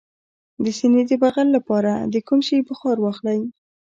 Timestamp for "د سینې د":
0.63-1.11